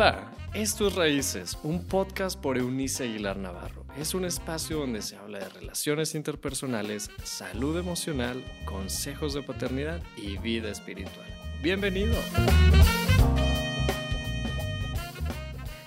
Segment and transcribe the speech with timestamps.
[0.00, 3.84] Hola, esto es Raíces, un podcast por Eunice Aguilar Navarro.
[3.98, 10.38] Es un espacio donde se habla de relaciones interpersonales, salud emocional, consejos de paternidad y
[10.38, 11.26] vida espiritual.
[11.62, 12.14] Bienvenido.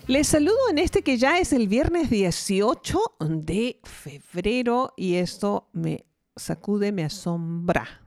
[0.06, 6.06] Les saludo en este que ya es el viernes 18 de febrero y esto me
[6.36, 8.04] sacude, me asombra.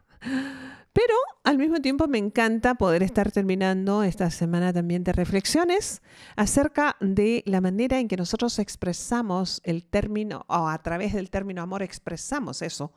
[0.96, 6.00] Pero al mismo tiempo me encanta poder estar terminando esta semana también de reflexiones
[6.36, 11.60] acerca de la manera en que nosotros expresamos el término, o a través del término
[11.60, 12.94] amor expresamos eso.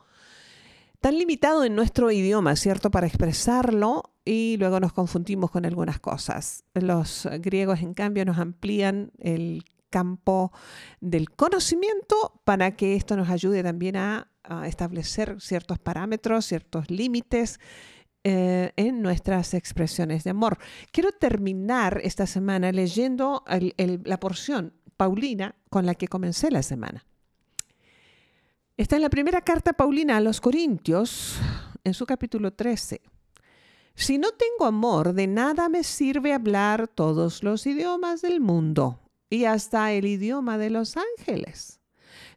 [1.02, 2.90] Tan limitado en nuestro idioma, ¿cierto?
[2.90, 6.64] Para expresarlo y luego nos confundimos con algunas cosas.
[6.76, 10.54] Los griegos, en cambio, nos amplían el campo
[11.02, 14.29] del conocimiento para que esto nos ayude también a,
[14.66, 17.60] establecer ciertos parámetros, ciertos límites
[18.24, 20.58] eh, en nuestras expresiones de amor.
[20.92, 27.06] Quiero terminar esta semana leyendo la porción Paulina con la que comencé la semana.
[28.76, 31.38] Está en la primera carta Paulina a los Corintios,
[31.84, 33.02] en su capítulo 13.
[33.96, 39.46] Si no tengo amor, de nada me sirve hablar todos los idiomas del mundo y
[39.46, 41.80] hasta el idioma de los ángeles.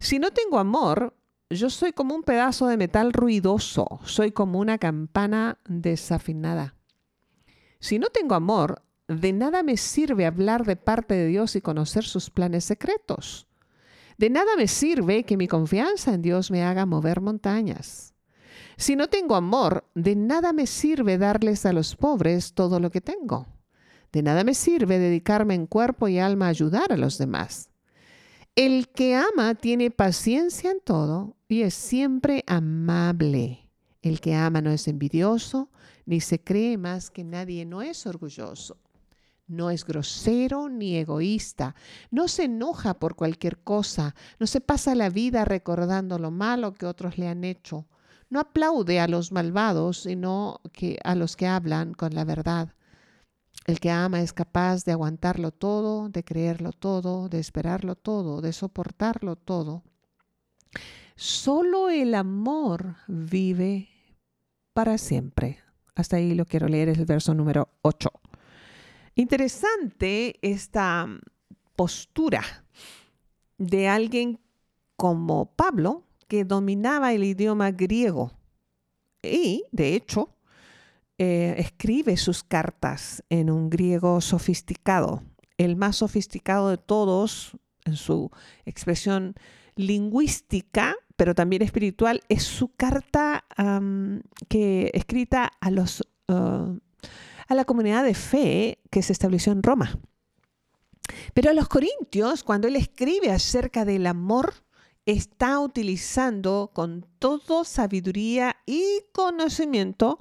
[0.00, 1.14] Si no tengo amor,
[1.52, 6.74] yo soy como un pedazo de metal ruidoso, soy como una campana desafinada.
[7.80, 12.04] Si no tengo amor, de nada me sirve hablar de parte de Dios y conocer
[12.04, 13.46] sus planes secretos.
[14.18, 18.14] De nada me sirve que mi confianza en Dios me haga mover montañas.
[18.76, 23.00] Si no tengo amor, de nada me sirve darles a los pobres todo lo que
[23.00, 23.46] tengo.
[24.12, 27.70] De nada me sirve dedicarme en cuerpo y alma a ayudar a los demás.
[28.54, 33.68] El que ama tiene paciencia en todo es siempre amable.
[34.00, 35.68] El que ama no es envidioso,
[36.06, 38.78] ni se cree más que nadie, no es orgulloso.
[39.46, 41.74] No es grosero ni egoísta,
[42.10, 46.86] no se enoja por cualquier cosa, no se pasa la vida recordando lo malo que
[46.86, 47.86] otros le han hecho,
[48.30, 52.72] no aplaude a los malvados, sino que a los que hablan con la verdad.
[53.66, 58.54] El que ama es capaz de aguantarlo todo, de creerlo todo, de esperarlo todo, de
[58.54, 59.82] soportarlo todo.
[61.16, 63.88] Solo el amor vive
[64.72, 65.58] para siempre.
[65.94, 68.10] Hasta ahí lo quiero leer, es el verso número 8.
[69.14, 71.06] Interesante esta
[71.76, 72.42] postura
[73.58, 74.40] de alguien
[74.96, 78.32] como Pablo, que dominaba el idioma griego.
[79.22, 80.30] Y, de hecho,
[81.18, 85.22] eh, escribe sus cartas en un griego sofisticado,
[85.58, 88.30] el más sofisticado de todos en su
[88.64, 89.34] expresión
[89.76, 93.44] lingüística, pero también espiritual, es su carta
[94.48, 96.78] que escrita a los uh,
[97.48, 99.98] a la comunidad de fe que se estableció en Roma.
[101.34, 104.54] Pero a los corintios, cuando él escribe acerca del amor,
[105.04, 110.20] está utilizando con todo sabiduría y conocimiento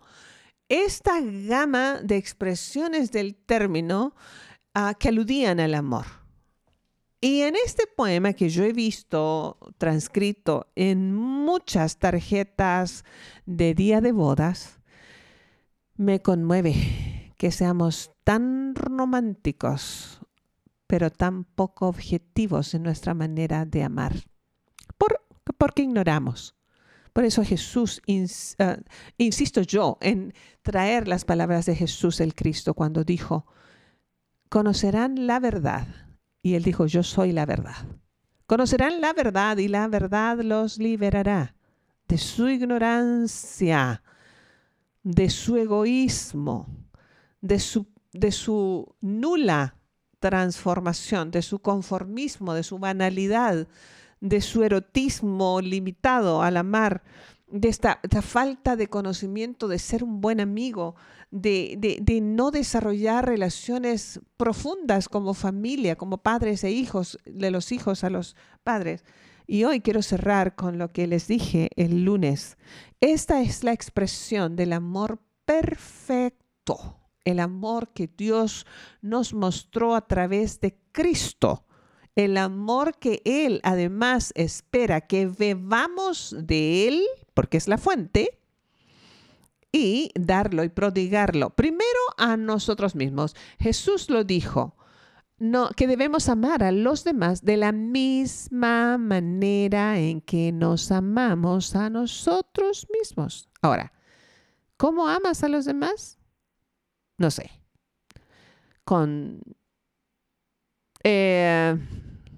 [0.69, 4.15] esta gama de expresiones del término
[4.73, 6.20] ah, que aludían al amor.
[7.21, 13.05] Y en este poema que yo he visto transcrito en muchas tarjetas
[13.45, 14.79] de día de bodas,
[15.95, 20.19] me conmueve que seamos tan románticos,
[20.87, 24.13] pero tan poco objetivos en nuestra manera de amar.
[24.97, 25.21] ¿Por,
[25.57, 26.55] porque ignoramos
[27.13, 28.01] por eso Jesús,
[28.59, 28.77] ah,
[29.17, 33.45] insisto yo en traer las palabras de Jesús el Cristo cuando dijo,
[34.49, 35.87] conocerán la verdad.
[36.41, 37.75] Y él dijo, yo soy la verdad.
[38.47, 41.55] Conocerán la verdad y la verdad los liberará
[42.11, 44.03] de su ignorancia,
[45.01, 46.67] de su egoísmo,
[47.39, 49.77] de su, nula
[50.19, 53.65] transformación, de su conformismo, de su banalidad,
[54.19, 57.01] de su erotismo limitado al amar,
[57.51, 60.95] de esta, falta de conocimiento de ser un buen amigo,
[61.31, 68.03] de, de, no desarrollar relaciones profundas como familia, como padres e hijos, de los hijos
[68.03, 69.03] a los padres.
[69.47, 72.57] Y hoy quiero cerrar con lo que les dije el lunes.
[72.99, 78.65] Esta es la expresión del amor perfecto, el amor que Dios
[79.01, 81.65] nos mostró a través de Cristo
[82.15, 87.03] el amor que Él además espera que bebamos de Él,
[87.41, 88.37] porque es la fuente,
[89.71, 91.49] y darlo y prodigarlo.
[91.49, 93.35] Primero a nosotros mismos.
[93.57, 94.75] Jesús lo dijo,
[95.39, 101.75] no, que debemos amar a los demás de la misma manera en que nos amamos
[101.75, 103.49] a nosotros mismos.
[103.59, 103.91] Ahora,
[104.77, 106.19] ¿cómo amas a los demás?
[107.17, 107.49] No sé.
[108.83, 109.41] Con
[111.03, 111.75] eh,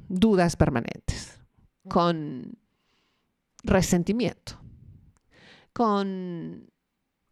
[0.07, 1.41] dudas permanentes,
[1.89, 2.57] con
[3.63, 4.62] resentimiento,
[5.73, 6.71] con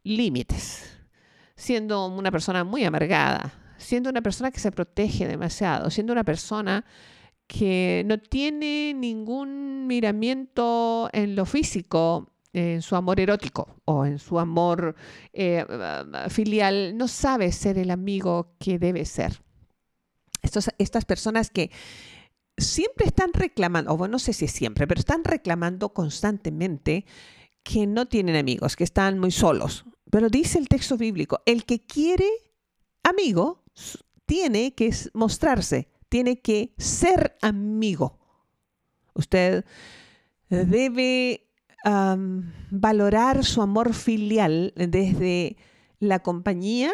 [0.04, 0.98] límites,
[1.56, 6.86] siendo una persona muy amargada, siendo una persona que se protege demasiado, siendo una persona
[7.48, 14.40] que no tiene ningún miramiento en lo físico, en su amor erótico o en su
[14.40, 14.96] amor
[15.34, 15.66] eh,
[16.30, 19.42] filial, no sabe ser el amigo que debe ser.
[20.42, 21.72] estas personas que
[22.58, 27.06] siempre están reclamando, o bueno, no sé si siempre, pero están reclamando constantemente
[27.64, 29.86] que no tienen amigos, que están muy solos.
[30.10, 32.28] Pero dice el texto bíblico, el que quiere
[33.04, 33.64] amigo
[34.26, 38.20] tiene que mostrarse, tiene que ser amigo.
[39.14, 39.66] Usted
[40.50, 41.48] debe
[42.70, 45.58] valorar su amor filial desde
[46.00, 46.92] la compañía,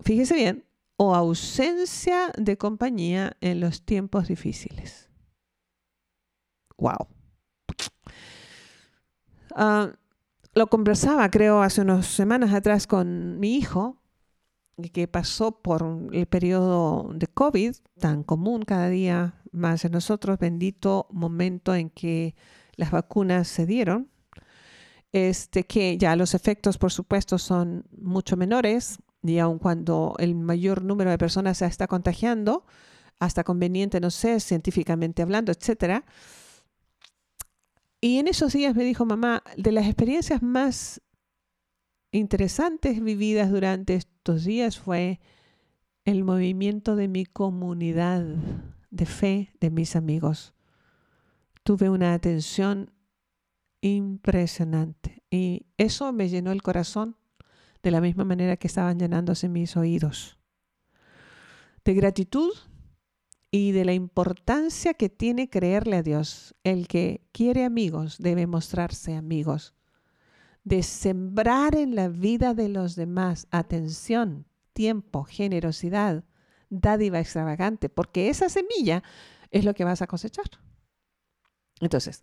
[0.00, 0.64] fíjese bien,
[0.96, 5.10] o ausencia de compañía en los tiempos difíciles.
[6.76, 7.08] Wow.
[9.60, 9.90] Ah,
[10.54, 13.96] lo conversaba, creo, hace unas semanas atrás con mi hijo,
[14.92, 21.08] que pasó por el periodo de COVID, tan común cada día más en nosotros, bendito
[21.10, 22.36] momento en que
[22.76, 24.08] las vacunas se dieron,
[25.10, 30.84] este, que ya los efectos, por supuesto, son mucho menores, y aun cuando el mayor
[30.84, 32.64] número de personas se está contagiando,
[33.18, 36.04] hasta conveniente, no sé, científicamente hablando, etcétera.
[38.00, 41.00] Y en esos días me dijo mamá, de las experiencias más
[42.12, 45.20] interesantes vividas durante estos días fue
[46.04, 48.24] el movimiento de mi comunidad
[48.90, 50.54] de fe de mis amigos.
[51.64, 52.92] Tuve una atención
[53.80, 57.16] impresionante y eso me llenó el corazón
[57.82, 60.38] de la misma manera que estaban llenándose mis oídos.
[61.84, 62.52] De gratitud
[63.50, 66.54] y de la importancia que tiene creerle a Dios.
[66.64, 69.74] El que quiere amigos debe mostrarse amigos.
[70.64, 76.24] De sembrar en la vida de los demás atención, tiempo, generosidad,
[76.68, 79.02] dádiva extravagante, porque esa semilla
[79.50, 80.46] es lo que vas a cosechar.
[81.80, 82.22] Entonces,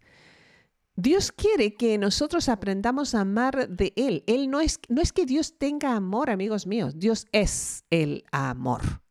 [0.95, 4.23] Dios quiere que nosotros aprendamos a amar de Él.
[4.27, 6.93] Él no es, no es que Dios tenga amor, amigos míos.
[6.97, 9.01] Dios es el amor.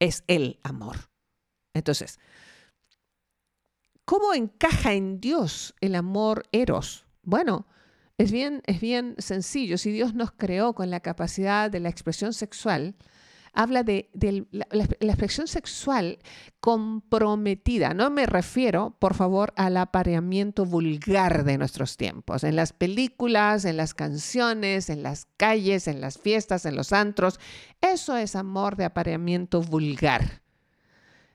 [0.00, 1.11] Es el amor.
[1.74, 2.18] Entonces,
[4.04, 7.06] ¿cómo encaja en Dios el amor eros?
[7.22, 7.66] Bueno,
[8.18, 9.78] es bien, es bien sencillo.
[9.78, 12.94] Si Dios nos creó con la capacidad de la expresión sexual,
[13.52, 14.08] habla de,
[14.50, 16.18] la, expresión sexual
[16.60, 17.94] comprometida.
[17.94, 23.76] No me refiero, por favor, al apareamiento vulgar de nuestros tiempos, en las películas, en
[23.76, 27.38] las canciones, en las calles, en las fiestas, en los antros.
[27.80, 30.42] Eso es amor de apareamiento vulgar.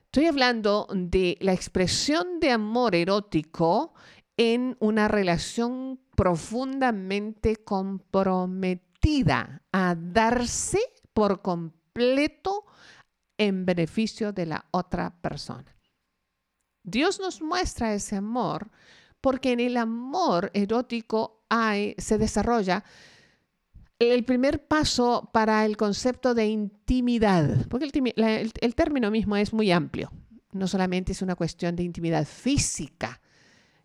[0.08, 3.92] Estoy hablando de la expresión de amor erótico
[4.38, 10.80] en una relación profundamente comprometida a darse
[11.12, 12.64] por completo
[13.36, 15.76] en beneficio de la otra persona.
[16.82, 18.70] Dios nos muestra ese amor
[19.20, 22.82] porque en el amor erótico hay, se desarrolla
[23.98, 30.12] el primer paso para el concepto de intimidad, porque el, término mismo es muy amplio,
[30.52, 33.20] no solamente es una cuestión de intimidad física,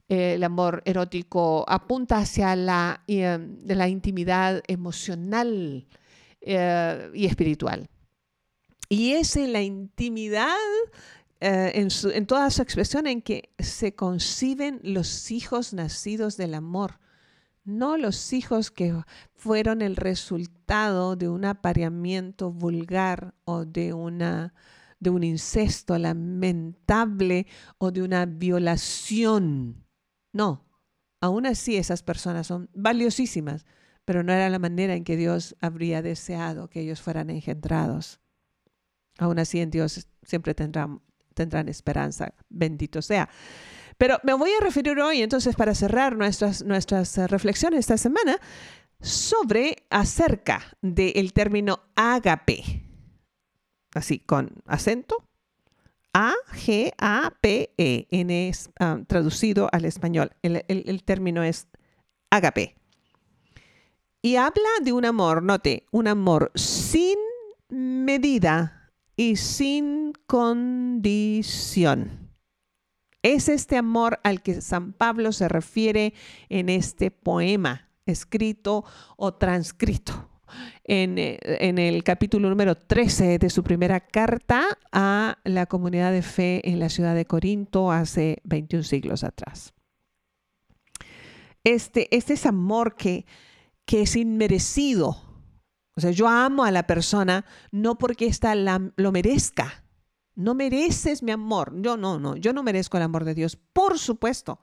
[0.10, 5.88] el amor erótico apunta hacia la, eh, la intimidad emocional
[6.42, 7.90] eh, y espiritual.
[8.90, 10.58] Y es en la intimidad,
[11.40, 17.00] eh, en, en toda su expresión, en que se conciben los hijos nacidos del amor
[17.64, 18.94] no los hijos que
[19.34, 24.54] fueron el resultado de un apareamiento vulgar o de, una,
[25.00, 29.86] de un incesto lamentable o de una violación.
[30.34, 30.66] No,
[31.22, 33.66] aún así esas personas son valiosísimas,
[34.06, 38.20] pero no era la manera en que Dios habría deseado que ellos fueran engendrados.
[39.20, 41.02] Aún así en Dios siempre tendrán,
[41.34, 43.30] tendrán esperanza, bendito sea.
[43.98, 48.38] Pero me voy a referir hoy, entonces, para cerrar nuestras, nuestras eh, reflexiones esta semana,
[49.00, 52.84] sobre acerca del término ágape.
[53.94, 55.18] Así, con acento.
[56.14, 60.32] A-G-A-P-E, en ah, traducido al español.
[60.42, 61.68] El, el término es
[62.30, 62.76] ágape.
[64.22, 67.18] Y habla de un amor, note, un amor sin
[67.70, 72.23] medida y sin condición.
[73.24, 76.14] Es este amor al que San Pablo se refiere
[76.50, 78.84] en este poema, escrito
[79.16, 80.30] o transcrito
[80.84, 86.70] en, eh, el capítulo número 13 de su primera carta a la comunidad de fe
[86.70, 89.74] en la ciudad de Corinto hace 21 siglos atrás.
[91.64, 93.26] Este, este es amor que,
[93.86, 95.18] que es inmerecido.
[95.96, 99.83] O sea, yo amo a la persona no porque ésta lo merezca.
[100.36, 101.74] No mereces mi amor.
[101.82, 103.56] Yo no, no, yo no merezco el amor de Dios.
[103.56, 104.60] Por supuesto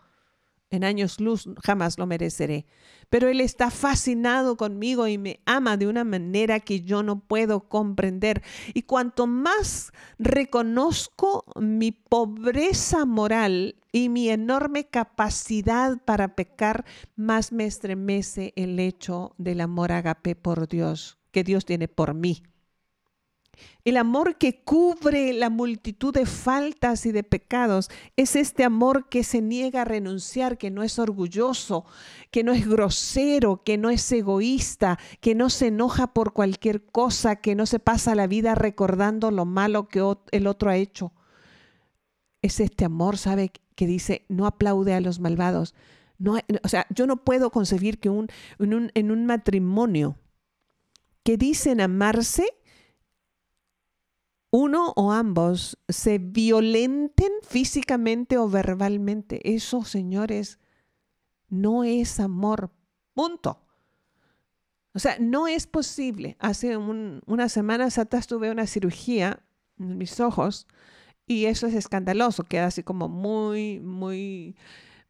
[0.70, 2.66] en años luz jamás lo mereceré.
[3.08, 7.68] Pero Él está fascinado conmigo y me ama de una manera que yo no puedo
[7.68, 8.42] comprender.
[8.72, 16.84] Y cuanto más reconozco mi pobreza moral y mi enorme capacidad para pecar,
[17.16, 22.44] más me estremece el hecho del amor agape por Dios, que Dios tiene por mí.
[23.84, 29.24] El amor que cubre la multitud de faltas y de pecados es este amor que
[29.24, 31.86] se niega a renunciar, que no es orgulloso,
[32.30, 37.36] que no es grosero, que no es egoísta, que no se enoja por cualquier cosa,
[37.36, 40.02] que no se pasa la vida recordando lo malo que
[40.32, 41.12] el otro ha hecho.
[42.42, 43.50] Es este amor, ¿sabe?
[43.74, 45.74] Que dice, no aplaude a los malvados.
[46.18, 50.16] No, o sea, yo no puedo concebir que un, en un matrimonio
[51.22, 52.44] que dicen amarse,
[54.50, 59.54] uno o ambos se violenten físicamente o verbalmente.
[59.54, 60.58] Eso, señores,
[61.48, 62.70] no es amor.
[63.14, 63.60] Punto.
[64.92, 66.36] O sea, no es posible.
[66.40, 69.40] Hace unas semanas atrás tuve una cirugía
[69.78, 70.66] en mis ojos
[71.26, 72.44] y eso es escandaloso.
[72.44, 74.56] Queda así como muy, muy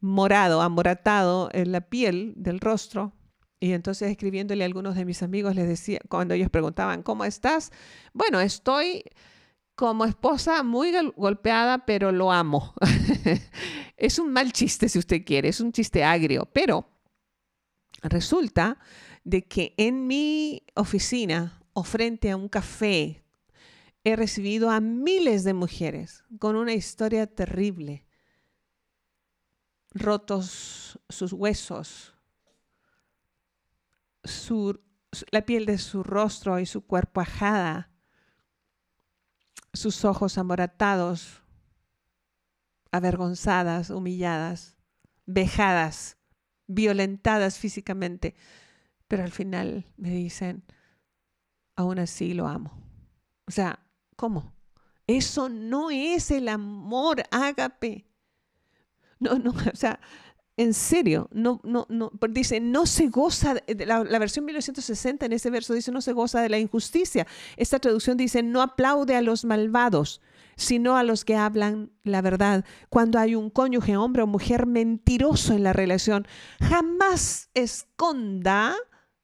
[0.00, 3.12] morado, amoratado en la piel del rostro.
[3.60, 7.70] Y entonces escribiéndole a algunos de mis amigos les decía, cuando ellos preguntaban, ¿cómo estás?
[8.14, 9.04] Bueno, estoy
[9.74, 12.74] como esposa muy golpeada, pero lo amo.
[13.98, 16.88] es un mal chiste si usted quiere, es un chiste agrio, pero
[18.02, 18.78] resulta
[19.24, 23.22] de que en mi oficina o frente a un café
[24.04, 28.06] he recibido a miles de mujeres con una historia terrible,
[29.92, 32.14] rotos sus huesos,
[35.30, 37.90] la piel de su rostro y su cuerpo ajada,
[39.72, 41.42] sus ojos amoratados,
[42.92, 44.76] avergonzadas, humilladas,
[45.26, 46.16] vejadas,
[46.66, 48.34] violentadas físicamente,
[49.08, 50.64] pero al final me dicen,
[51.76, 52.72] aún así lo amo.
[53.46, 53.80] O sea,
[54.16, 54.54] ¿cómo?
[55.06, 58.06] Eso no es el amor ágape.
[59.18, 60.00] No, no, o sea,
[60.60, 65.48] en serio, no, no, no, dice, no se goza, la, la, versión 1960 en ese
[65.48, 67.26] verso dice, no se goza de la injusticia.
[67.56, 70.20] Esta traducción dice, no aplaude a los malvados,
[70.56, 72.66] sino a los que hablan la verdad.
[72.90, 76.26] Cuando hay un cónyuge, hombre o mujer mentiroso en la relación,
[76.60, 78.76] jamás esconda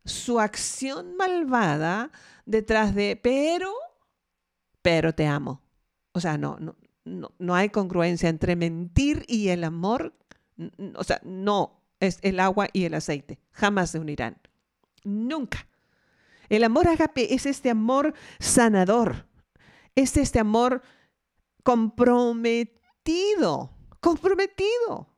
[0.07, 2.13] su acción malvada
[2.47, 3.75] detrás de, pero,
[4.81, 5.61] pero te amo.
[6.13, 10.15] O sea, no, no, no, no hay congruencia entre mentir y el amor
[10.95, 13.39] o sea, no es el agua y el aceite.
[13.53, 14.39] Jamás se unirán.
[15.05, 15.67] Nunca.
[16.49, 19.27] El amor agape es este amor sanador.
[19.95, 20.83] Es este amor
[21.63, 23.71] comprometido.
[24.01, 25.09] Comprometido.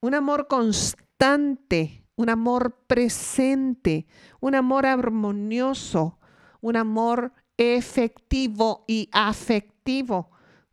[0.00, 2.04] Un amor constante.
[2.16, 4.06] Un amor presente.
[4.40, 6.18] Un amor armonioso.
[6.60, 10.30] Un amor efectivo y afectivo.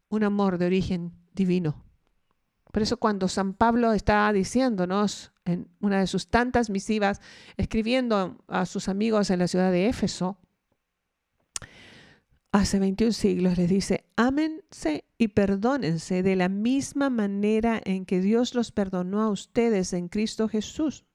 [0.09, 1.84] Un amor de origen divino.
[2.75, 7.21] Por eso cuando San Pablo está diciéndonos en una de sus tantas misivas,
[7.55, 10.37] escribiendo a sus amigos en la ciudad de Éfeso,
[12.51, 18.53] hace 21 siglos les dice, ámense y perdónense de la misma manera en que Dios
[18.53, 21.05] los perdonó a ustedes en Cristo Jesús.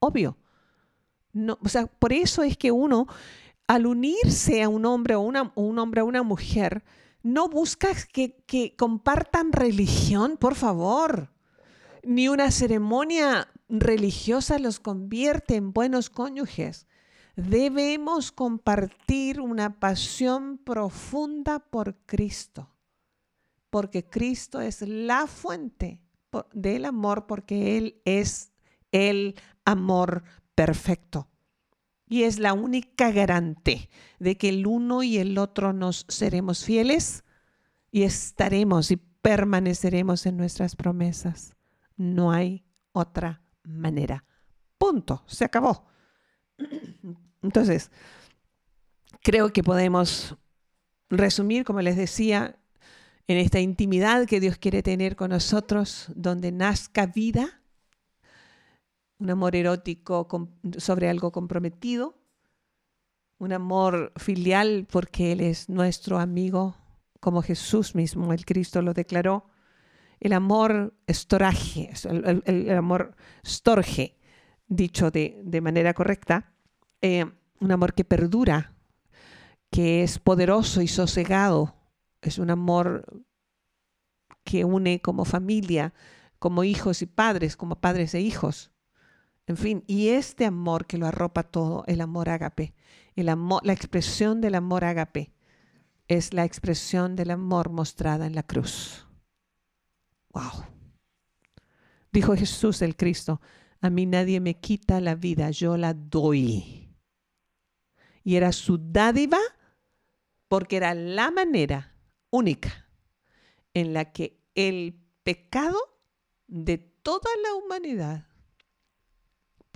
[0.00, 0.36] Obvio.
[1.62, 3.06] O sea, por eso es que uno,
[3.66, 6.84] al unirse a un hombre o, una, un hombre a una mujer,
[7.26, 11.32] no buscas que, compartan religión, por favor.
[12.04, 16.86] Ni una ceremonia religiosa los convierte en buenos cónyuges.
[17.34, 22.70] Debemos compartir una pasión profunda por Cristo,
[23.70, 26.00] porque Cristo es la fuente
[26.52, 28.52] del amor, porque Él es
[28.92, 30.22] el amor
[30.54, 31.28] perfecto.
[32.08, 37.24] Y es la única garante de que el uno y el otro nos seremos fieles
[37.90, 41.56] y estaremos y permaneceremos en nuestras promesas.
[41.96, 44.24] No hay otra manera.
[44.78, 45.24] Punto.
[45.26, 45.86] Se acabó.
[47.42, 47.90] Entonces,
[49.22, 50.36] creo que podemos
[51.10, 52.56] resumir, como les decía,
[53.26, 57.60] en esta intimidad que Dios quiere tener con nosotros, donde nazca vida
[59.18, 60.28] un amor erótico
[60.78, 62.18] sobre algo comprometido,
[63.38, 66.76] un amor filial porque Él es nuestro amigo,
[67.20, 69.46] como Jesús mismo, el Cristo lo declaró.
[70.20, 74.16] El amor estoraje, el, amor storge,
[74.66, 76.54] dicho de, manera correcta,
[77.02, 77.26] eh,
[77.60, 78.72] un amor que perdura,
[79.70, 81.74] que es poderoso y sosegado,
[82.22, 83.04] es un amor
[84.44, 85.92] que une como familia,
[86.38, 88.70] como hijos y padres, como padres e hijos.
[89.46, 92.74] En fin, y este amor que lo arropa todo, el amor ágape,
[93.14, 95.32] el amor, la expresión del amor ágape,
[96.08, 99.06] es la expresión del amor mostrada en la cruz.
[100.30, 100.66] Wow.
[102.12, 103.40] Dijo Jesús el Cristo,
[103.80, 106.94] a mí nadie me quita la vida, yo la doy.
[108.24, 109.38] Y era su dádiva
[110.48, 111.96] porque era la manera
[112.30, 112.88] única
[113.74, 115.78] en la que el pecado
[116.46, 118.26] de toda la humanidad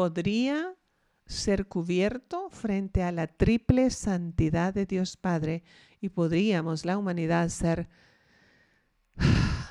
[0.01, 0.75] podría
[1.27, 5.63] ser cubierto frente a la triple santidad de Dios Padre
[6.01, 7.87] y podríamos, la humanidad, ser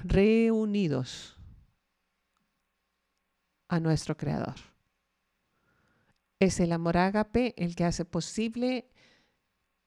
[0.04, 1.36] reunidos
[3.70, 4.54] a nuestro Creador.
[6.38, 8.92] Es el amor ágape el que hace posible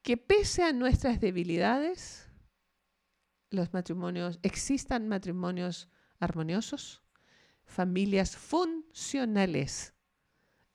[0.03, 2.29] que pese a nuestras debilidades,
[3.51, 7.01] los matrimonios, existan matrimonios armoniosos,
[7.65, 9.92] familias funcionales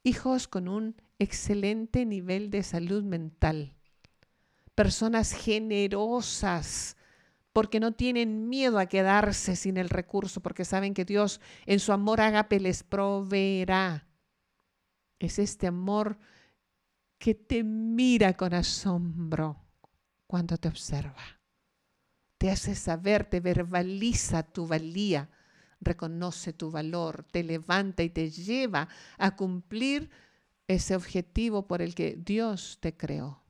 [0.04, 3.76] hijos con un excelente nivel de salud mental,
[4.76, 6.96] personas generosas,
[7.54, 11.92] porque no tienen miedo a quedarse sin el recurso, porque saben que Dios en su
[11.92, 14.08] amor ágape les proveerá.
[15.18, 16.20] Es este amor
[17.18, 19.58] que te mira con asombro
[20.28, 21.42] cuando te observa.
[22.38, 25.30] Te hace saber, te verbaliza tu valía
[25.80, 30.10] reconoce tu valor, te levanta y te lleva a cumplir
[30.68, 33.44] ese objetivo por el que Dios te creó.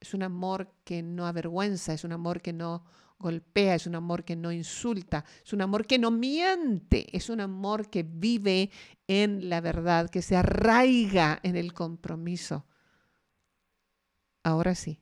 [0.00, 2.84] Es un amor que no avergüenza, es un amor que no
[3.18, 7.40] golpea, es un amor que no insulta, es un amor que no miente, es un
[7.40, 8.70] amor que vive
[9.08, 12.66] en la verdad, que se arraiga en el compromiso.
[14.42, 15.00] Ahora sí,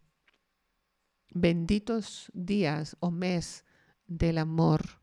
[1.31, 3.65] benditos días o mes
[4.07, 5.02] del amor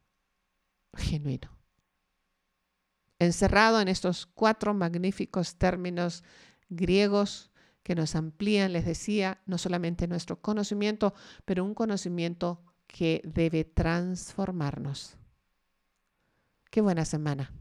[0.95, 1.57] genuino.
[3.19, 6.23] Encerrado en estos cuatro magníficos términos
[6.69, 7.51] griegos
[7.83, 11.13] que nos amplían, les decía, no solamente nuestro conocimiento,
[11.45, 15.17] pero un conocimiento que debe transformarnos.
[16.71, 17.51] Qué buena semana.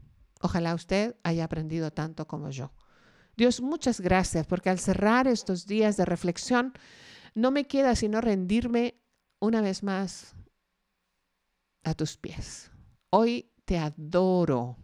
[0.41, 2.71] Ojalá usted haya aprendido tanto como yo.
[3.35, 6.73] Dios, muchas gracias porque al cerrar estos días de reflexión,
[7.33, 9.01] no me queda sino rendirme
[9.39, 10.35] una vez más
[11.83, 12.71] a tus pies.
[13.11, 14.77] Hoy te adoro,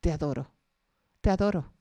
[0.00, 0.52] te adoro,
[1.20, 1.72] te adoro.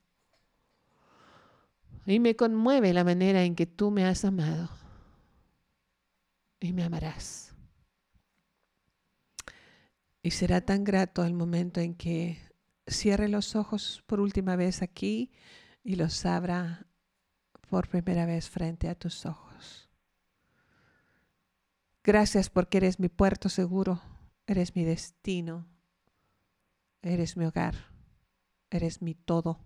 [2.06, 4.70] Y me conmueve la manera en que tú me has amado
[6.60, 7.54] y me amarás.
[10.24, 12.40] Y será tan grato el momento en que
[12.88, 15.32] cierre los ojos por última vez aquí
[15.84, 16.88] y los abra
[17.70, 19.90] por primera vez frente a tus ojos.
[22.04, 24.02] Gracias porque eres mi puerto seguro
[24.50, 25.68] Eres mi destino.
[27.04, 27.76] Eres mi hogar.
[28.72, 29.64] Eres mi todo.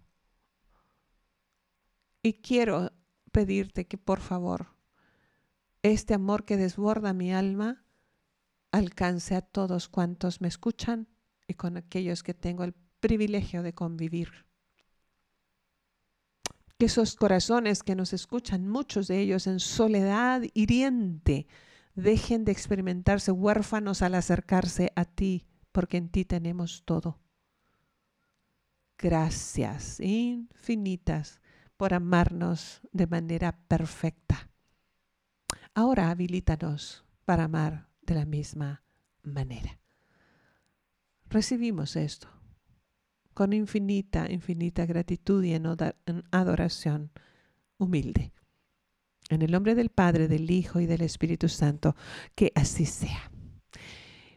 [2.22, 2.92] Y quiero
[3.32, 4.76] pedirte que por favor
[5.84, 7.86] este amor que desborda mi alma
[8.74, 11.08] alcance a todos cuantos me escuchan
[11.48, 14.46] y con aquellos que tengo el privilegio de convivir.
[16.78, 21.48] Que esos corazones que nos escuchan, muchos de ellos en soledad hiriente,
[21.96, 27.20] dejen de experimentarse huérfanos al acercarse a ti, porque en ti tenemos todo.
[28.98, 31.42] Gracias infinitas
[31.78, 34.50] por amarnos de manera perfecta.
[35.74, 38.84] Ahora habilítanos para amar de la misma
[39.24, 39.80] manera.
[41.30, 42.30] Recibimos esto
[43.34, 45.66] con infinita, infinita gratitud y en
[46.32, 47.12] adoración
[47.78, 48.32] humilde.
[49.34, 51.96] En el nombre del Padre, del Hijo y del Espíritu Santo,
[52.36, 53.32] que así sea.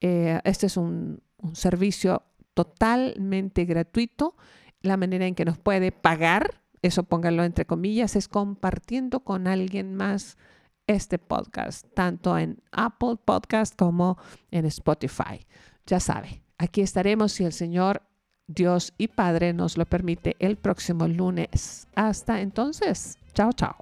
[0.00, 2.22] Eh, este es un, un servicio
[2.54, 4.36] totalmente gratuito.
[4.80, 9.94] La manera en que nos puede pagar, eso póngalo entre comillas, es compartiendo con alguien
[9.94, 10.38] más
[10.86, 14.18] este podcast, tanto en Apple Podcast como
[14.50, 15.46] en Spotify.
[15.86, 18.02] Ya sabe, aquí estaremos si el Señor
[18.46, 21.88] Dios y Padre nos lo permite el próximo lunes.
[21.94, 23.76] Hasta entonces, chao, chao.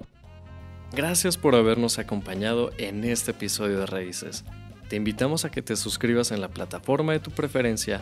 [0.95, 4.45] Gracias por habernos acompañado en este episodio de Raíces.
[4.89, 8.01] Te invitamos a que te suscribas en la plataforma de tu preferencia